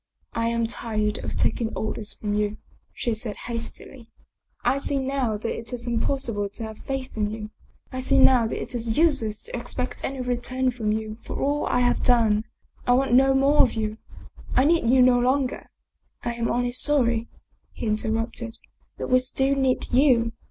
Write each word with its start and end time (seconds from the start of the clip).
"I 0.33 0.47
am 0.47 0.65
tired 0.65 1.19
of 1.23 1.37
taking 1.37 1.71
orders 1.77 2.11
from 2.11 2.33
you," 2.33 2.57
she 2.91 3.13
said 3.13 3.35
hastily." 3.45 4.09
I 4.73 4.79
see 4.79 4.97
now 4.97 5.37
that 5.37 5.55
it 5.55 5.71
is 5.73 5.85
impossible 5.85 6.49
to 6.49 6.63
have 6.63 6.79
faith 6.79 7.15
in 7.15 7.29
you; 7.29 7.51
I 7.91 7.99
see 7.99 8.17
now 8.17 8.47
that 8.47 8.59
it 8.59 8.73
is 8.73 8.97
useless 8.97 9.43
to 9.43 9.55
expect 9.55 10.03
any 10.03 10.19
return 10.19 10.71
from 10.71 10.91
you 10.91 11.19
for 11.23 11.39
all 11.39 11.67
I^have 11.67 12.03
done. 12.03 12.45
I 12.87 12.93
want 12.93 13.13
no 13.13 13.35
more 13.35 13.61
of 13.61 13.73
you. 13.73 13.99
I 14.55 14.65
need 14.65 14.89
you 14.89 15.03
no 15.03 15.19
longer."" 15.19 15.69
I 16.23 16.33
am 16.33 16.49
only 16.49 16.71
sorry/' 16.71 17.27
he 17.71 17.85
interrupted," 17.85 18.57
that 18.97 19.09
we 19.11 19.19
still 19.19 19.53
need 19.55 19.85
you. 19.93 20.31